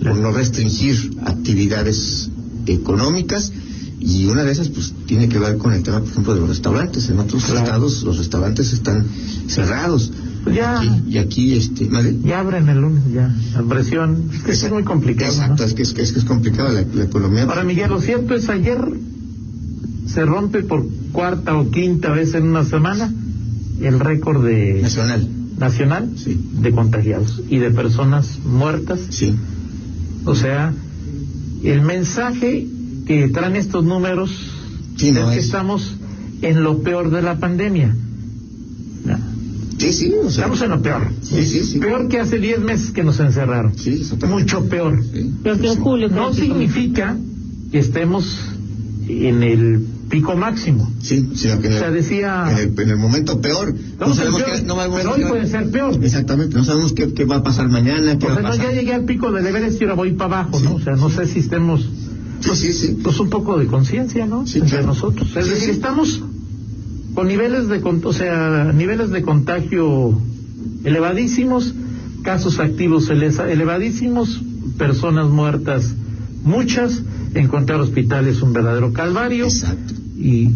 o 0.10 0.14
no 0.14 0.32
restringir 0.32 1.18
actividades 1.26 2.30
económicas 2.66 3.52
y 4.00 4.26
una 4.28 4.44
de 4.44 4.52
esas 4.54 4.70
pues 4.70 4.94
tiene 5.06 5.28
que 5.28 5.38
ver 5.40 5.58
con 5.58 5.74
el 5.74 5.84
tema 5.84 6.00
por 6.00 6.10
ejemplo 6.10 6.34
de 6.34 6.40
los 6.42 6.50
restaurantes 6.50 7.10
en 7.10 7.20
otros 7.20 7.44
Claro. 7.44 7.60
estados 7.60 8.04
los 8.04 8.18
restaurantes 8.18 8.72
están 8.74 9.06
cerrados 9.48 10.12
Pues 10.44 10.56
ya. 10.56 10.82
y 10.84 10.88
aquí, 10.88 11.04
y 11.10 11.18
aquí 11.18 11.54
este 11.58 11.86
¿vale? 11.90 12.16
Ya 12.24 12.40
abren 12.40 12.70
el 12.70 12.80
lunes, 12.80 13.04
ya. 13.14 13.36
La 13.56 13.64
presión, 13.64 14.30
es 14.34 14.44
que 14.44 14.52
es 14.54 14.72
muy 14.72 14.84
complicado. 14.84 15.32
¿no? 15.36 15.42
exacto 15.42 15.64
es 15.66 15.74
que 15.74 15.82
es, 15.84 15.94
es 15.98 16.14
que 16.14 16.20
es 16.20 16.26
complicado 16.26 16.70
la, 16.72 16.82
la 16.94 17.04
economía 17.04 17.44
Ahora, 17.44 17.64
Miguel, 17.64 17.90
lo 17.90 18.00
cierto 18.00 18.36
es 18.36 18.48
ayer 18.50 18.80
se 20.08 20.26
rompe 20.26 20.64
por 20.64 20.86
cuarta 21.12 21.56
o 21.58 21.70
quinta 21.70 22.10
vez 22.12 22.34
en 22.34 22.44
una 22.48 22.64
semana 22.66 23.14
el 23.82 24.00
récord 24.00 24.44
de 24.46 24.80
nacional 24.82 25.28
nacional 25.58 26.10
Sí. 26.16 26.40
de 26.62 26.72
contagiados 26.72 27.42
y 27.50 27.58
de 27.60 27.70
personas 27.72 28.40
muertas. 28.46 29.00
sí 29.10 29.36
O 30.26 30.36
sea, 30.36 30.74
el 31.64 31.82
mensaje 31.82 32.66
que 33.10 33.28
traen 33.30 33.56
estos 33.56 33.84
números 33.84 34.30
Sí, 34.96 35.12
no, 35.12 35.22
es 35.22 35.34
que 35.34 35.40
es- 35.40 35.46
estamos 35.46 35.96
en 36.44 36.62
lo 36.64 36.84
peor 36.84 37.10
de 37.10 37.24
la 37.24 37.40
pandemia. 37.40 37.96
No, 39.04 39.18
sí 39.80 39.92
sí 39.94 40.14
o 40.14 40.30
sea, 40.30 40.44
Estamos 40.46 40.62
en 40.62 40.70
lo 40.70 40.82
peor. 40.84 41.08
sí 41.22 41.44
sí 41.44 41.60
sí 41.62 41.80
Peor 41.80 42.08
que 42.08 42.20
hace 42.20 42.38
10 42.38 42.60
meses 42.60 42.92
que 42.92 43.04
nos 43.04 43.20
encerraron. 43.20 43.76
sí 43.76 44.02
exactamente. 44.02 44.44
Mucho 44.44 44.70
peor. 44.70 45.04
Que 45.12 45.76
julio. 45.76 46.10
No 46.10 46.30
que 46.30 46.42
significa 46.42 47.18
que 47.72 47.80
estemos 47.80 48.38
en 49.08 49.42
el 49.42 49.86
pico 50.10 50.36
máximo. 50.36 50.92
Sí, 51.02 51.30
sino 51.34 51.60
que 51.62 51.68
en 51.68 51.74
O 51.74 51.78
sea, 51.80 51.88
el, 51.88 51.94
decía- 51.96 52.46
en 52.52 52.58
el, 52.74 52.80
en 52.80 52.90
el 52.92 52.98
momento 52.98 53.42
peor. 53.42 53.74
No 54.00 54.14
sabemos 54.14 54.44
peor, 54.44 54.56
qué, 54.60 54.62
no 54.68 54.76
pero 54.96 55.14
hoy 55.16 55.24
va- 55.24 55.30
puede 55.30 55.48
ser 55.48 55.72
peor. 55.72 55.98
Exactamente, 56.04 56.56
no 56.56 56.64
sabemos 56.64 56.94
qué, 56.94 57.12
qué 57.14 57.26
va 57.26 57.38
a 57.38 57.44
pasar 57.44 57.70
mañana, 57.70 58.20
qué 58.20 58.28
O 58.28 58.30
va 58.30 58.36
sea, 58.36 58.50
no, 58.50 58.56
ya 58.56 58.72
llegué 58.72 58.94
al 58.94 59.06
pico 59.06 59.32
del 59.32 59.48
Everest 59.48 59.82
y 59.82 59.86
ahora 59.86 59.96
voy 59.96 60.12
para 60.14 60.42
abajo, 60.42 60.60
¿no? 60.60 60.76
O 60.76 60.80
sea, 60.80 60.94
no 60.96 61.10
sé 61.10 61.26
si 61.26 61.40
estemos, 61.40 61.88
Sí, 62.42 62.56
sí, 62.56 62.74
sí. 62.74 62.98
pues 63.04 63.20
un 63.20 63.30
poco 63.30 63.58
de 63.58 63.68
conciencia, 63.68 64.26
¿no? 64.26 64.46
Sí, 64.48 64.60
Entre 64.60 64.72
claro. 64.78 64.88
nosotros. 64.88 65.36
Es 65.36 65.48
decir, 65.50 65.70
estamos 65.72 66.22
con 67.16 67.28
niveles 67.28 67.68
de, 67.68 67.82
o 67.84 68.14
sea, 68.14 68.72
niveles 68.74 69.10
de 69.12 69.22
contagio 69.22 70.20
elevadísimos, 70.84 71.74
casos 72.24 72.60
activos 72.60 73.10
ele- 73.10 73.32
elevadísimos, 73.52 74.42
personas 74.78 75.30
muertas 75.30 75.94
muchas, 76.44 77.02
encontrar 77.34 77.80
hospitales 77.82 78.42
un 78.42 78.54
verdadero 78.54 78.94
calvario 78.94 79.46
Exacto. 79.46 79.94
y 80.18 80.50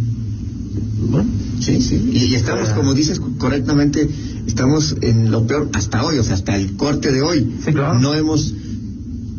bueno, 1.09 1.29
Sí, 1.59 1.81
sí. 1.81 2.09
Y, 2.11 2.17
y 2.25 2.35
estamos, 2.35 2.69
Ah. 2.69 2.75
como 2.75 2.93
dices 2.93 3.21
correctamente, 3.37 4.09
estamos 4.47 4.95
en 5.01 5.31
lo 5.31 5.45
peor 5.47 5.69
hasta 5.73 6.03
hoy, 6.03 6.17
o 6.17 6.23
sea, 6.23 6.33
hasta 6.35 6.55
el 6.57 6.75
corte 6.75 7.11
de 7.11 7.21
hoy. 7.21 7.53
Sí, 7.63 7.71
claro. 7.71 7.99
No 7.99 8.13
hemos, 8.13 8.53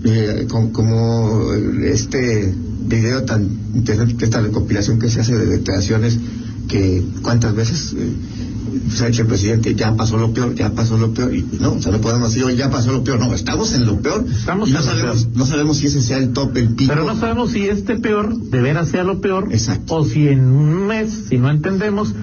eh, 0.04 0.46
com- 0.49 0.70
como 0.70 1.52
este 1.84 2.54
video 2.87 3.25
tan 3.25 3.49
interesante, 3.75 4.16
que 4.16 4.25
esta 4.26 4.40
recopilación 4.40 4.99
que 4.99 5.08
se 5.11 5.20
hace 5.20 5.34
de 5.37 5.46
declaraciones, 5.46 6.18
que 6.68 7.02
cuántas 7.23 7.54
veces 7.54 7.94
eh, 7.96 8.12
se 8.94 9.04
ha 9.04 9.08
dicho 9.08 9.23
el 9.23 9.28
presidente, 9.28 9.75
ya 9.75 9.94
pasó 9.96 10.16
lo 10.18 10.32
peor, 10.34 10.54
ya 10.54 10.70
pasó 10.70 10.99
lo 10.99 11.12
peor, 11.14 11.34
y 11.34 11.44
no, 11.61 11.73
o 11.75 11.80
sea, 11.82 11.92
no 11.92 12.00
podemos 12.00 12.28
decir, 12.30 12.44
hoy 12.44 12.56
ya 12.56 12.70
pasó 12.70 12.92
lo 12.92 13.04
peor, 13.04 13.18
no, 13.20 13.32
estamos 13.34 13.73
en 13.75 13.87
lo 13.87 14.00
peor, 14.00 14.26
Estamos 14.30 14.68
y 14.68 14.73
no 14.73 14.80
en 14.80 14.84
lo 14.84 14.90
sabemos, 14.90 15.25
peor. 15.25 15.37
no 15.37 15.46
sabemos 15.46 15.76
si 15.78 15.87
ese 15.87 16.02
sea 16.02 16.18
el 16.18 16.32
top, 16.32 16.56
el 16.56 16.68
pico. 16.70 16.92
Pero 16.92 17.04
no 17.06 17.18
sabemos 17.18 17.52
si 17.52 17.62
este 17.68 17.96
peor 17.96 18.37
de 18.38 18.61
veras 18.61 18.88
sea 18.88 19.04
lo 19.04 19.20
peor 19.20 19.49
Exacto. 19.52 19.94
o 19.96 20.04
si 20.04 20.28
en 20.28 20.40
un 20.46 20.87
mes, 20.87 21.11
si 21.28 21.38
no 21.38 21.50
entendemos, 21.50 22.14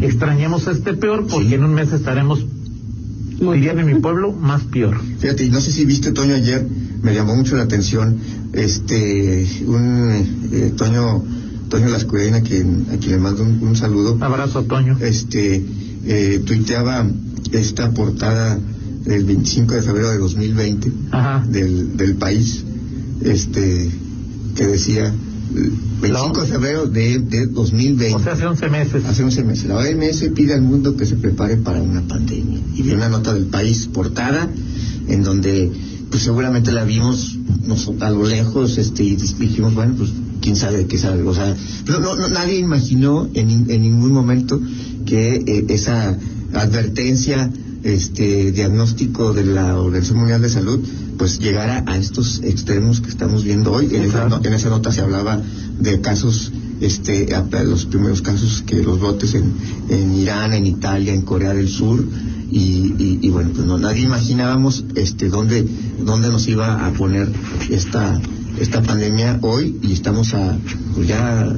extrañemos 0.00 0.66
este 0.66 0.94
peor 0.94 1.26
porque 1.26 1.48
Sí. 1.48 1.54
en 1.54 1.64
un 1.64 1.74
mes 1.74 1.92
estaremos, 1.92 2.44
dirían 3.40 3.78
en 3.78 3.86
mi 3.86 3.94
pueblo, 4.00 4.32
más 4.32 4.62
peor. 4.64 5.00
Fíjate, 5.18 5.44
y 5.44 5.50
no 5.50 5.60
sé 5.60 5.70
si 5.72 5.84
viste 5.84 6.12
Toño 6.12 6.34
ayer, 6.34 6.66
me 7.02 7.14
llamó 7.14 7.34
mucho 7.34 7.56
la 7.56 7.62
atención, 7.64 8.16
este, 8.52 9.46
un 9.66 10.10
eh, 10.52 10.72
Toño, 10.76 11.24
Toño 11.68 11.88
Lascudena, 11.88 12.38
a 12.38 12.40
quien, 12.42 12.86
a 12.92 12.96
quien 12.96 13.12
le 13.12 13.18
mando 13.18 13.42
un, 13.42 13.58
un 13.62 13.76
saludo, 13.76 14.16
Abrazo 14.20 14.62
Toño. 14.64 14.96
este, 15.00 15.64
eh, 16.06 16.42
tuiteaba 16.44 17.06
esta 17.52 17.90
portada 17.92 18.58
del 19.04 19.24
25 19.24 19.74
de 19.74 19.82
febrero 19.82 20.10
de 20.10 20.18
2020 20.18 20.92
Ajá. 21.10 21.44
del, 21.48 21.96
del 21.96 22.14
país, 22.14 22.62
este, 23.22 23.90
que 24.54 24.66
decía, 24.66 25.12
25 26.00 26.40
de 26.40 26.46
febrero 26.46 26.86
de, 26.86 27.18
de 27.18 27.46
2020. 27.46 28.14
O 28.14 28.22
sea, 28.22 28.32
hace 28.32 28.46
11 28.46 28.68
meses. 28.70 29.04
Hace 29.04 29.22
11 29.24 29.44
meses. 29.44 29.64
La 29.66 29.76
OMS 29.76 30.24
pide 30.34 30.54
al 30.54 30.62
mundo 30.62 30.96
que 30.96 31.04
se 31.04 31.16
prepare 31.16 31.56
para 31.58 31.82
una 31.82 32.00
pandemia. 32.02 32.60
Y 32.74 32.82
vi 32.82 32.92
una 32.92 33.08
nota 33.08 33.34
del 33.34 33.46
país 33.46 33.86
portada 33.92 34.48
en 35.08 35.22
donde 35.22 35.70
pues 36.12 36.24
seguramente 36.24 36.72
la 36.72 36.84
vimos 36.84 37.38
a 38.00 38.10
lo 38.10 38.24
lejos 38.24 38.76
este, 38.76 39.02
y 39.02 39.16
dijimos, 39.16 39.74
bueno, 39.74 39.94
pues 39.96 40.10
quién 40.42 40.56
sabe 40.56 40.86
qué 40.86 40.98
sabe. 40.98 41.22
O 41.22 41.34
sea, 41.34 41.56
no, 41.86 42.00
no, 42.00 42.28
nadie 42.28 42.58
imaginó 42.58 43.30
en, 43.32 43.70
en 43.70 43.80
ningún 43.80 44.12
momento 44.12 44.60
que 45.06 45.36
eh, 45.36 45.64
esa 45.70 46.16
advertencia, 46.52 47.50
este 47.82 48.52
diagnóstico 48.52 49.32
de 49.32 49.46
la 49.46 49.78
Organización 49.78 50.18
Mundial 50.18 50.42
de 50.42 50.50
Salud, 50.50 50.80
pues 51.16 51.38
llegara 51.38 51.82
a 51.86 51.96
estos 51.96 52.42
extremos 52.44 53.00
que 53.00 53.08
estamos 53.08 53.42
viendo 53.42 53.72
hoy. 53.72 53.88
En, 53.94 54.02
esa, 54.04 54.28
en 54.44 54.52
esa 54.52 54.68
nota 54.68 54.92
se 54.92 55.00
hablaba 55.00 55.40
de 55.80 56.00
casos 56.02 56.52
este 56.82 57.28
los 57.64 57.86
primeros 57.86 58.20
casos 58.20 58.62
que 58.66 58.82
los 58.82 59.00
brotes 59.00 59.34
en, 59.34 59.54
en 59.88 60.14
Irán, 60.14 60.52
en 60.52 60.66
Italia, 60.66 61.14
en 61.14 61.22
Corea 61.22 61.54
del 61.54 61.68
Sur 61.68 62.04
y, 62.52 63.18
y, 63.22 63.30
bueno 63.30 63.50
pues 63.54 63.66
no 63.66 63.78
nadie 63.78 64.02
imaginábamos 64.02 64.84
este 64.94 65.28
dónde 65.28 65.66
dónde 66.04 66.28
nos 66.28 66.46
iba 66.48 66.86
a 66.86 66.92
poner 66.92 67.32
esta 67.70 68.20
esta 68.60 68.82
pandemia 68.82 69.38
hoy 69.40 69.78
y 69.82 69.92
estamos 69.92 70.34
a 70.34 70.58
pues 70.94 71.08
ya 71.08 71.56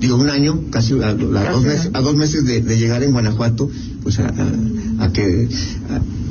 digo 0.00 0.16
un 0.16 0.28
año 0.28 0.64
casi 0.70 1.00
a, 1.00 1.14
dos, 1.14 1.62
meses, 1.62 1.90
a 1.94 2.00
dos 2.02 2.14
meses 2.14 2.44
de, 2.44 2.60
de, 2.60 2.76
llegar 2.76 3.02
en 3.02 3.12
Guanajuato 3.12 3.70
pues 4.02 4.18
a, 4.18 4.26
a, 4.26 5.04
a 5.04 5.12
que 5.12 5.48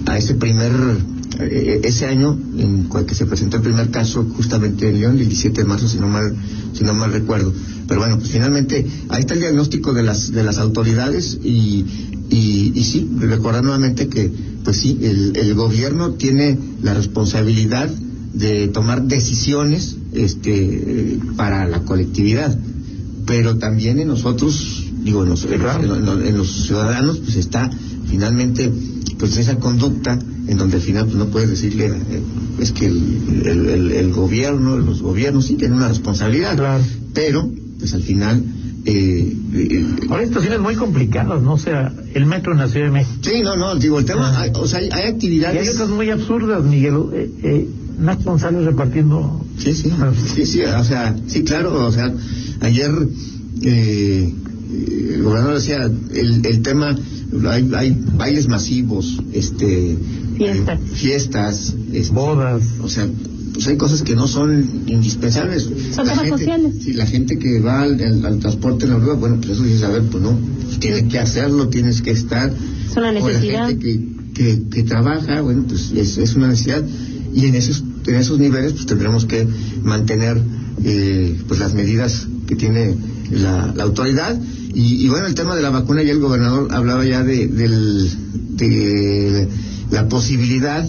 a, 0.06 0.18
ese 0.18 0.36
primer 0.36 0.72
eh, 1.40 1.82
ese 1.84 2.06
año 2.06 2.38
en 2.60 2.88
que 3.08 3.16
se 3.16 3.26
presentó 3.26 3.58
el 3.58 3.64
primer 3.64 3.90
caso 3.90 4.24
justamente 4.38 4.90
en 4.90 5.00
León 5.00 5.14
el 5.14 5.28
17 5.28 5.62
de 5.62 5.68
marzo 5.68 5.88
si 5.88 5.98
no 5.98 6.08
mal 6.08 6.36
si 6.74 6.84
no 6.84 6.94
mal 6.94 7.12
recuerdo. 7.12 7.52
Pero 7.88 8.00
bueno 8.00 8.20
pues 8.20 8.30
finalmente 8.30 8.86
ahí 9.10 9.22
está 9.22 9.34
el 9.34 9.40
diagnóstico 9.40 9.94
de 9.94 10.04
las 10.04 10.32
de 10.32 10.44
las 10.44 10.60
autoridades 10.60 11.40
y 11.44 12.13
y, 12.30 12.72
y 12.76 12.84
sí 12.84 13.10
recordar 13.20 13.64
nuevamente 13.64 14.08
que 14.08 14.32
pues 14.64 14.78
sí 14.78 15.00
el, 15.02 15.36
el 15.36 15.54
gobierno 15.56 16.12
tiene 16.12 16.58
la 16.82 16.94
responsabilidad 16.94 17.90
de 18.34 18.68
tomar 18.70 19.04
decisiones 19.04 19.98
este 20.14 21.20
para 21.36 21.68
la 21.68 21.82
colectividad 21.82 22.58
pero 23.26 23.58
también 23.58 24.00
en 24.00 24.08
nosotros 24.08 24.86
digo 25.04 25.24
en 25.24 25.30
los, 25.30 25.46
claro. 25.46 25.96
en, 25.96 26.08
en, 26.08 26.28
en 26.28 26.38
los 26.38 26.66
ciudadanos 26.66 27.20
pues 27.20 27.36
está 27.36 27.70
finalmente 28.10 28.72
pues 29.20 29.38
esa 29.38 29.58
conducta 29.58 30.20
en 30.48 30.58
donde 30.58 30.78
al 30.78 30.82
final 30.82 31.06
pues 31.06 31.18
no 31.18 31.28
puedes 31.28 31.50
decirle 31.50 31.88
eh, 31.88 32.22
es 32.60 32.72
que 32.72 32.88
el, 32.88 33.44
el, 33.46 33.70
el, 33.70 33.92
el, 33.92 34.12
gobierno 34.12 34.78
los 34.78 35.02
gobiernos 35.02 35.46
sí 35.46 35.56
tienen 35.56 35.78
una 35.78 35.88
responsabilidad 35.90 36.58
claro. 36.58 36.84
pero 37.14 37.50
pues 37.80 37.94
al 37.94 38.04
final 38.04 38.44
eh, 38.86 39.34
eh, 39.54 39.96
Ahora 40.10 40.26
situaciones 40.26 40.60
muy 40.60 40.76
complicadas, 40.76 41.42
¿no? 41.42 41.54
O 41.54 41.58
sea, 41.58 41.94
el 42.14 42.26
metro 42.26 42.52
en 42.52 42.60
la 42.60 42.68
Ciudad 42.68 42.88
de 42.88 42.92
México. 42.92 43.18
Sí, 43.22 43.42
no, 43.42 43.56
no, 43.56 43.76
digo, 43.76 44.00
el 44.00 44.06
tema, 44.06 44.40
hay, 44.40 44.52
o 44.54 44.68
sea, 44.68 44.80
hay, 44.80 44.90
hay, 44.92 45.10
actividades... 45.10 45.56
Y 45.56 45.60
hay 45.60 45.74
otras 45.74 45.90
muy 45.90 46.10
absurdas, 46.10 46.64
Miguel. 46.64 46.96
Eh, 47.14 47.32
eh, 47.44 47.70
Nacho 48.00 48.24
González 48.24 48.66
repartiendo... 48.66 49.46
Sí, 49.58 49.74
sí, 49.74 49.92
sí, 50.36 50.46
sí, 50.46 50.62
o 50.64 50.84
sea, 50.84 51.16
sí, 51.28 51.44
claro, 51.44 51.86
o 51.86 51.92
sea, 51.92 52.14
ayer 52.62 52.92
eh, 53.62 54.34
el 55.14 55.24
gobernador 55.24 55.56
decía, 55.56 55.84
el, 55.84 56.46
el 56.46 56.62
tema, 56.62 56.98
hay, 57.48 57.72
hay 57.76 57.98
bailes 58.18 58.48
masivos, 58.48 59.18
este... 59.32 59.98
Fiestas. 60.36 60.80
fiestas. 60.94 61.76
Este, 61.94 62.14
Bodas. 62.14 62.64
O 62.82 62.90
sea, 62.90 63.08
pues 63.54 63.68
hay 63.68 63.78
cosas 63.78 64.02
que 64.02 64.16
no 64.16 64.28
son 64.28 64.84
indispensables. 64.88 65.64
Son 65.64 66.08
la 66.08 66.14
cosas 66.14 66.18
gente, 66.20 66.38
sociales. 66.38 66.76
Sí, 66.84 66.94
la 66.94 67.06
gente 67.06 67.38
que 67.38 67.60
va 67.60 67.82
al, 67.82 68.02
al, 68.02 68.26
al 68.26 68.40
transporte 68.40 68.86
en 68.86 68.92
la 68.92 68.98
rueda, 68.98 69.14
bueno, 69.14 69.38
pues 69.38 69.52
eso 69.52 69.64
dices, 69.64 69.84
a 69.84 69.90
ver, 69.90 70.04
pues 70.04 70.24
no, 70.24 70.38
pues 70.66 70.80
tienes 70.80 71.04
que 71.04 71.20
hacerlo, 71.20 71.70
tienes 71.70 72.02
que 72.02 72.12
estar. 72.12 72.52
Es 72.90 72.98
una 72.98 73.12
necesidad. 73.12 73.56
O 73.56 73.62
la 73.62 73.68
gente 73.68 73.86
que, 73.86 74.08
que, 74.34 74.64
que 74.70 74.84
trabaja, 74.84 75.42
bueno, 75.42 75.66
pues 75.68 75.92
es, 75.92 76.18
es, 76.18 76.36
una 76.36 76.48
necesidad. 76.48 76.84
Y 77.34 77.46
en 77.46 77.56
esos, 77.56 77.84
en 78.08 78.16
esos 78.16 78.40
niveles, 78.40 78.74
pues 78.74 78.86
tendremos 78.86 79.26
que 79.26 79.48
mantener 79.84 80.42
eh, 80.84 81.40
pues 81.48 81.60
las 81.60 81.74
medidas 81.74 82.28
que 82.48 82.56
tiene 82.56 82.96
la, 83.32 83.72
la 83.76 83.84
autoridad. 83.84 84.40
Y, 84.74 85.06
y, 85.06 85.10
bueno, 85.10 85.28
el 85.28 85.36
tema 85.36 85.56
de 85.56 85.62
la 85.62 85.70
vacuna, 85.70 86.02
ya 86.02 86.12
el 86.12 86.20
gobernador 86.20 86.74
hablaba 86.74 87.06
ya 87.06 87.24
de, 87.24 87.48
del, 87.48 88.10
de 88.58 89.48
la 89.92 90.10
posibilidad 90.10 90.88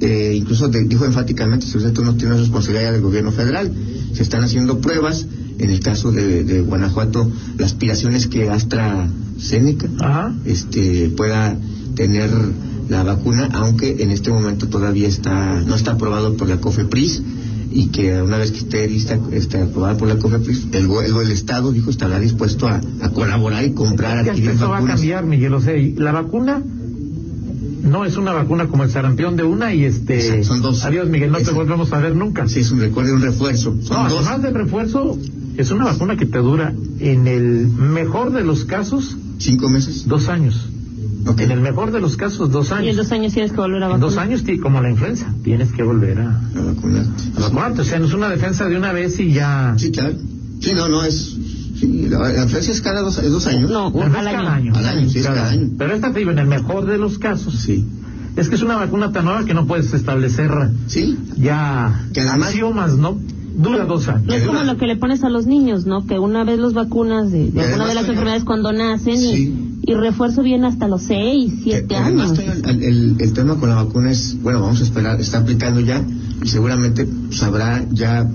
eh, 0.00 0.34
incluso 0.36 0.68
de, 0.68 0.84
dijo 0.84 1.04
enfáticamente, 1.04 1.66
si 1.66 1.78
usted 1.78 1.92
no 2.02 2.14
tiene 2.16 2.36
responsabilidad 2.36 2.92
del 2.92 3.00
gobierno 3.00 3.32
federal, 3.32 3.72
se 4.12 4.22
están 4.22 4.42
haciendo 4.42 4.80
pruebas, 4.80 5.26
en 5.58 5.70
el 5.70 5.80
caso 5.80 6.12
de, 6.12 6.44
de 6.44 6.60
Guanajuato, 6.60 7.30
las 7.58 7.72
aspiraciones 7.72 8.26
que 8.26 8.50
AstraZeneca 8.50 9.88
Ajá. 10.00 10.34
este, 10.44 11.10
pueda 11.16 11.56
tener 11.94 12.30
la 12.88 13.02
vacuna, 13.04 13.48
aunque 13.52 14.02
en 14.02 14.10
este 14.10 14.30
momento 14.30 14.68
todavía 14.68 15.08
está 15.08 15.60
no 15.60 15.74
está 15.74 15.92
aprobado 15.92 16.36
por 16.36 16.48
la 16.48 16.60
COFEPRIS 16.60 17.22
y 17.70 17.86
que 17.86 18.20
una 18.20 18.36
vez 18.36 18.50
que 18.50 18.58
esté 18.58 18.86
lista, 18.88 19.18
esté 19.32 19.62
aprobada 19.62 19.96
por 19.96 20.08
la 20.08 20.16
COFEPRIS, 20.16 20.66
el, 20.72 20.90
el, 20.90 21.16
el 21.16 21.30
Estado 21.30 21.72
dijo 21.72 21.90
estará 21.90 22.18
dispuesto 22.18 22.68
a, 22.68 22.80
a 23.00 23.08
colaborar 23.10 23.64
y 23.64 23.72
comprar, 23.72 24.18
adquirir 24.18 24.50
esto 24.50 24.68
vacunas. 24.68 24.90
va 24.90 24.92
a 24.92 24.96
cambiar, 24.96 25.24
Miguel, 25.24 25.54
o 25.54 25.60
sea, 25.60 25.74
la 25.96 26.12
vacuna 26.12 26.62
no 27.82 28.04
es 28.04 28.16
una 28.16 28.32
vacuna 28.32 28.66
como 28.68 28.84
el 28.84 28.90
sarampión 28.90 29.36
de 29.36 29.44
una 29.44 29.74
y 29.74 29.84
este 29.84 30.18
Exacto, 30.18 30.44
son 30.44 30.62
dos. 30.62 30.84
adiós 30.84 31.08
Miguel 31.08 31.30
no 31.32 31.38
Exacto. 31.38 31.58
te 31.60 31.64
volvemos 31.64 31.92
a 31.92 31.98
ver 31.98 32.14
nunca 32.16 32.46
Sí, 32.48 32.60
es 32.60 32.70
un 32.70 32.80
recuerdo, 32.80 33.14
un 33.14 33.22
refuerzo. 33.22 33.76
Son 33.82 34.04
no, 34.04 34.08
dos. 34.08 34.26
además 34.26 34.42
de 34.42 34.50
refuerzo 34.58 35.18
es 35.56 35.70
una 35.70 35.84
vacuna 35.86 36.16
que 36.16 36.26
te 36.26 36.38
dura 36.38 36.72
en 37.00 37.26
el 37.26 37.66
mejor 37.68 38.32
de 38.32 38.44
los 38.44 38.64
casos 38.64 39.16
¿Cinco 39.38 39.68
meses? 39.68 40.06
dos 40.06 40.28
años 40.28 40.68
en 41.38 41.50
el 41.52 41.60
mejor 41.60 41.92
de 41.92 42.00
los 42.00 42.16
casos 42.16 42.50
dos 42.50 42.68
Y 42.70 42.72
en 42.72 42.78
años 42.78 42.96
dos 42.96 43.12
años 43.12 43.32
tienes 43.32 43.52
que 43.52 43.58
volver 43.58 43.82
a 43.82 43.86
en 43.86 43.92
vacunar. 43.92 44.10
dos 44.10 44.16
años 44.18 44.42
como 44.62 44.80
la 44.80 44.90
influenza 44.90 45.32
tienes 45.44 45.70
que 45.72 45.82
volver 45.82 46.18
a, 46.20 46.40
A 46.56 46.60
vacunar. 46.62 47.04
a 47.36 47.40
vacunarte 47.40 47.80
o 47.82 47.84
sea 47.84 47.98
no 47.98 48.06
es 48.06 48.14
una 48.14 48.28
defensa 48.28 48.66
de 48.68 48.76
una 48.76 48.92
vez 48.92 49.18
y 49.20 49.32
ya 49.32 49.74
Sí, 49.76 49.90
claro. 49.92 50.14
Sí, 50.60 50.72
no, 50.74 50.88
no, 50.88 51.02
es... 51.04 51.31
Sí, 51.82 52.06
la, 52.08 52.18
la 52.32 52.42
influencia 52.44 52.72
es 52.72 52.80
cada 52.80 53.00
dos, 53.00 53.18
es 53.18 53.30
dos 53.30 53.46
años. 53.48 53.68
No, 53.70 53.92
cada 53.92 54.54
año. 54.54 54.72
Al 54.74 54.86
año, 54.86 55.08
sí, 55.10 55.18
es 55.18 55.26
cada 55.26 55.48
año. 55.50 55.68
pero 55.76 55.94
esta 55.94 56.12
te 56.12 56.20
digo 56.20 56.30
en 56.30 56.38
el 56.38 56.46
mejor 56.46 56.86
de 56.86 56.96
los 56.96 57.18
casos 57.18 57.54
Sí. 57.56 57.84
es 58.36 58.48
que 58.48 58.54
es 58.54 58.62
una 58.62 58.76
vacuna 58.76 59.10
tan 59.12 59.24
nueva 59.24 59.44
que 59.44 59.52
no 59.52 59.66
puedes 59.66 59.92
establecer 59.92 60.50
Sí. 60.86 61.18
ya 61.36 62.06
Que 62.14 62.20
además- 62.20 62.50
axiomas 62.50 62.96
no 62.96 63.18
dura 63.56 63.84
dos 63.84 64.06
años 64.08 64.26
No 64.26 64.34
es 64.34 64.44
como 64.44 64.62
lo 64.62 64.76
que 64.78 64.86
le 64.86 64.96
pones 64.96 65.24
a 65.24 65.28
los 65.28 65.46
niños, 65.46 65.84
¿no? 65.84 66.06
Que 66.06 66.18
una 66.18 66.44
vez 66.44 66.58
los 66.60 66.72
vacunas 66.72 67.30
de, 67.32 67.50
de 67.50 67.60
alguna 67.62 67.86
de 67.88 67.94
las 67.94 68.08
enfermedades 68.08 68.44
cuando 68.44 68.72
nacen 68.72 69.14
y, 69.14 69.32
Sí. 69.36 69.78
y 69.82 69.94
refuerzo 69.94 70.42
viene 70.42 70.68
hasta 70.68 70.86
los 70.88 71.02
seis, 71.02 71.52
siete 71.64 71.86
Que- 71.88 71.96
años. 71.96 72.38
El, 72.38 73.16
el 73.18 73.32
tema 73.32 73.56
con 73.56 73.68
la 73.70 73.74
vacuna 73.82 74.10
es, 74.12 74.40
bueno, 74.40 74.60
vamos 74.60 74.80
a 74.80 74.84
esperar, 74.84 75.20
está 75.20 75.38
aplicando 75.38 75.80
ya 75.80 76.00
y 76.44 76.48
seguramente 76.48 77.06
sabrá 77.30 77.84
ya 77.90 78.26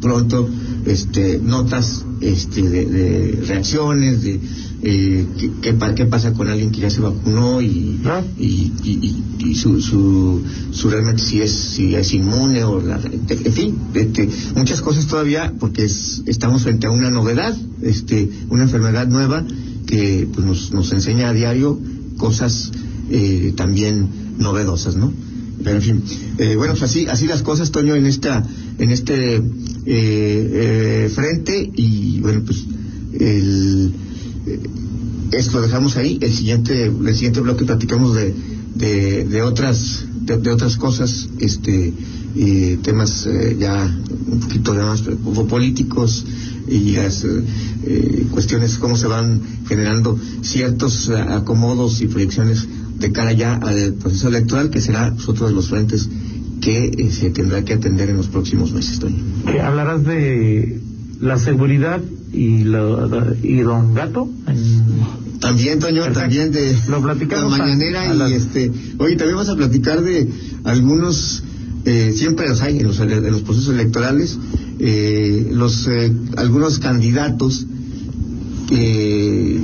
pronto 0.00 0.48
este, 0.84 1.38
notas 1.42 2.04
este, 2.20 2.62
de, 2.62 2.86
de 2.86 3.44
reacciones, 3.46 4.22
de 4.22 4.40
eh, 4.82 5.26
qué, 5.38 5.50
qué, 5.62 5.74
qué 5.94 6.04
pasa 6.06 6.32
con 6.32 6.48
alguien 6.48 6.70
que 6.70 6.80
ya 6.80 6.90
se 6.90 7.00
vacunó 7.00 7.60
y, 7.62 8.00
Ah. 8.04 8.22
y, 8.38 8.72
y, 8.84 8.90
y- 9.02 9.22
y 9.50 9.54
su, 9.54 9.80
su, 9.80 10.42
su 10.72 10.90
realmente 10.90 11.22
si 11.22 11.40
es, 11.40 11.52
si 11.52 11.94
es 11.94 12.12
inmune 12.14 12.64
o 12.64 12.80
la, 12.80 13.00
en 13.28 13.52
fin, 13.52 13.76
este, 13.94 14.28
muchas 14.56 14.80
cosas 14.80 15.06
todavía 15.06 15.52
porque 15.58 15.84
es, 15.84 16.22
estamos 16.26 16.62
frente 16.62 16.86
a 16.86 16.90
una 16.90 17.10
novedad, 17.10 17.56
este, 17.82 18.28
una 18.48 18.64
enfermedad 18.64 19.06
nueva 19.08 19.44
que 19.86 20.26
pues, 20.32 20.44
nos, 20.46 20.72
nos 20.72 20.92
enseña 20.92 21.28
a 21.28 21.32
diario 21.32 21.78
cosas 22.16 22.72
eh, 23.10 23.52
también 23.56 24.08
novedosas, 24.38 24.96
¿no? 24.96 25.12
Pero 25.62 25.76
en 25.76 25.82
fin, 25.82 26.02
eh, 26.38 26.54
bueno, 26.56 26.74
pues 26.74 26.82
así, 26.84 27.06
así 27.06 27.26
las 27.26 27.42
cosas, 27.42 27.70
Toño, 27.70 27.94
en 27.94 28.06
esta, 28.06 28.44
en 28.78 28.90
este 28.90 29.36
eh, 29.36 29.42
eh, 29.86 31.10
frente 31.14 31.70
y 31.74 32.20
bueno, 32.20 32.42
pues 32.44 32.64
el, 33.18 33.92
eh, 34.46 34.60
esto 35.32 35.58
lo 35.58 35.62
dejamos 35.62 35.96
ahí. 35.96 36.18
El 36.20 36.32
siguiente, 36.32 36.86
el 36.86 37.14
siguiente 37.14 37.40
bloque 37.40 37.64
platicamos 37.64 38.14
de, 38.14 38.34
de, 38.74 39.24
de 39.24 39.42
otras, 39.42 40.04
de, 40.20 40.50
otras 40.50 40.76
cosas, 40.76 41.28
este, 41.38 41.92
y 42.34 42.76
temas 42.76 43.26
eh, 43.26 43.56
ya 43.58 43.84
un 44.30 44.40
poquito 44.40 44.74
ya 44.74 44.84
más 44.84 45.00
eh, 45.06 45.16
políticos 45.48 46.24
y 46.68 46.92
las 46.92 47.24
eh, 47.24 47.42
eh, 47.84 48.26
cuestiones 48.30 48.76
cómo 48.78 48.96
se 48.96 49.06
van 49.06 49.40
generando 49.68 50.18
ciertos 50.42 51.08
eh, 51.08 51.14
acomodos 51.16 52.00
y 52.02 52.08
proyecciones 52.08 52.66
de 52.98 53.12
cara 53.12 53.32
ya 53.32 53.54
al 53.54 53.94
proceso 53.94 54.28
electoral 54.28 54.70
que 54.70 54.80
será 54.80 55.12
pues, 55.14 55.28
otro 55.28 55.46
de 55.46 55.54
los 55.54 55.68
frentes 55.68 56.08
que 56.60 56.86
eh, 56.86 57.10
se 57.12 57.30
tendrá 57.30 57.64
que 57.64 57.74
atender 57.74 58.10
en 58.10 58.16
los 58.16 58.26
próximos 58.28 58.72
meses, 58.72 58.98
Toño. 58.98 59.22
Eh, 59.54 59.60
hablarás 59.60 60.04
de 60.04 60.80
la 61.20 61.38
seguridad 61.38 62.00
y, 62.32 62.64
la, 62.64 63.34
y 63.42 63.58
Don 63.60 63.94
Gato. 63.94 64.28
También, 65.40 65.78
Toño, 65.78 66.02
Perfecto. 66.02 66.20
también 66.20 66.50
de 66.52 66.76
Lo 66.88 67.02
platicamos 67.02 67.52
la 67.52 67.58
mañanera 67.58 68.10
a 68.10 68.14
y 68.14 68.18
las- 68.18 68.32
este, 68.32 68.72
oye, 68.98 69.16
también 69.16 69.36
vamos 69.36 69.50
a 69.50 69.56
platicar 69.56 70.00
de 70.02 70.28
algunos, 70.64 71.42
eh, 71.84 72.12
siempre 72.16 72.48
los 72.48 72.62
hay 72.62 72.78
en 72.80 72.86
los, 72.86 72.98
en 73.00 73.30
los 73.30 73.42
procesos 73.42 73.74
electorales, 73.74 74.38
eh, 74.78 75.50
los 75.52 75.86
eh, 75.88 76.10
algunos 76.36 76.78
candidatos 76.78 77.66
eh, 78.70 79.60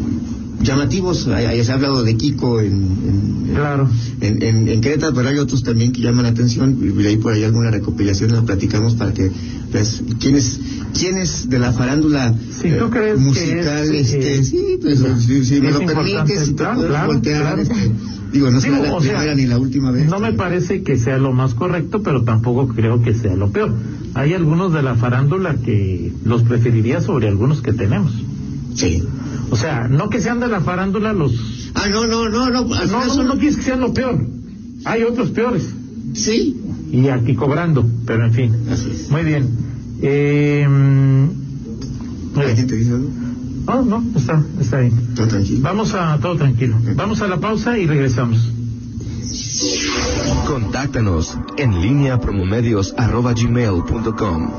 llamativos, 0.63 1.27
ahí 1.29 1.63
se 1.65 1.73
ha 1.73 1.75
hablado 1.75 2.03
de 2.05 2.17
Kiko 2.17 2.61
en, 2.61 2.73
en, 2.73 3.55
Claro. 3.55 3.89
en, 4.21 4.43
en, 4.43 4.69
en 4.69 4.81
Querétaro, 4.81 5.15
pero 5.15 5.29
hay 5.29 5.39
otros 5.39 5.63
también 5.63 5.93
que 5.93 6.01
llaman 6.01 6.23
la 6.25 6.31
atención, 6.31 6.79
y 6.81 7.07
ahí 7.07 7.17
por 7.17 7.33
ahí 7.33 7.45
alguna 7.45 7.71
recopilación 7.71 8.33
la 8.33 8.43
platicamos 8.43 8.95
para 8.95 9.13
que 9.13 9.31
pues, 9.71 10.03
quiénes 10.21 10.61
quiénes 10.99 11.49
de 11.49 11.59
la 11.59 11.73
farándula 11.73 12.35
Si 12.51 12.71
tú 12.71 12.85
eh, 12.85 12.91
crees 12.91 13.15
que 13.15 13.21
musical, 13.21 13.95
es, 13.95 14.13
este, 14.13 14.35
eh, 14.35 14.45
sí, 14.45 14.79
pues, 14.81 15.01
si, 15.21 15.45
si 15.45 15.61
me 15.61 15.71
lo 15.71 15.81
permites, 15.85 16.47
si 16.47 16.51
te 16.53 16.57
claro, 16.57 16.87
claro, 16.87 17.13
voltear, 17.13 17.43
claro. 17.43 17.63
este, 17.63 17.91
digo, 18.33 18.51
no 18.51 18.61
será 18.61 18.79
la 18.79 18.95
o 18.95 19.01
sea, 19.01 19.15
primera 19.19 19.35
ni 19.35 19.47
la 19.47 19.59
última 19.59 19.91
vez. 19.91 20.09
No 20.09 20.19
me 20.21 20.33
parece 20.33 20.83
que 20.83 20.99
sea 20.99 21.19
lo 21.19 21.33
más 21.33 21.55
correcto, 21.55 22.03
pero 22.03 22.23
tampoco 22.25 22.69
creo 22.69 23.03
que 23.03 23.15
sea 23.15 23.35
lo 23.35 23.51
peor. 23.51 23.75
Hay 24.15 24.35
algunos 24.35 24.73
de 24.73 24.83
la 24.83 24.95
farándula 24.95 25.55
que 25.55 26.13
los 26.25 26.43
preferiría 26.43 27.01
sobre 27.01 27.29
algunos 27.29 27.63
que 27.63 27.73
tenemos. 27.73 28.13
Sí. 28.75 29.03
O 29.53 29.57
sea, 29.57 29.87
no 29.87 30.09
que 30.09 30.19
sean 30.19 30.41
de 30.41 30.49
la 30.49 30.63
farándula 30.63 31.13
los... 31.13 31.33
Ah, 31.75 31.87
no, 31.91 32.07
no, 32.07 32.31
no, 32.31 32.49
no, 32.49 32.65
No, 32.65 33.05
no, 33.05 33.23
no 33.23 33.35
quieres 33.35 33.57
que 33.57 33.63
sean 33.63 33.81
lo 33.81 33.93
peor. 33.93 34.19
Hay 34.87 35.03
otros 35.03 35.31
peores. 35.31 35.69
Sí, 36.15 36.57
Y 36.91 37.09
aquí 37.09 37.35
cobrando, 37.35 37.85
pero 38.07 38.25
en 38.25 38.33
fin. 38.33 38.55
así 38.71 38.91
es. 38.91 39.11
Muy 39.11 39.25
bien. 39.25 39.51
Eh, 40.01 40.67
mm, 40.67 42.39
¿Alguien 42.39 42.67
te 42.67 42.77
dice 42.77 42.93
algo? 42.93 43.11
no, 43.67 44.01
no, 44.01 44.19
está, 44.19 44.43
está 44.59 44.79
bien. 44.79 45.15
Todo 45.15 45.29
tranquilo. 45.29 45.61
Vamos 45.63 45.93
a 45.95 46.19
todo 46.19 46.37
tranquilo. 46.37 46.77
Vamos 46.97 47.21
a 47.21 47.29
la 47.29 47.39
pausa 47.39 47.77
y 47.77 47.87
regresamos. 47.87 48.39
Contáctanos 50.47 51.37
en 51.59 51.81
línea 51.81 52.19
promomedios 52.19 52.95
arroba 52.97 53.35
gmail 53.35 53.85
punto 53.87 54.15
com. 54.17 54.51